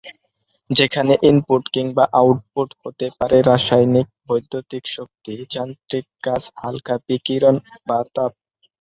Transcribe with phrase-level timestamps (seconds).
[0.69, 7.55] যেখানে ইনপুট কিংবা আউটপুট হতে পারে রাসায়নিক, বৈদ্যুতিক শক্তি, যান্ত্রিক কাজ, হালকা বিকিরণ
[7.87, 8.31] বা তাপ।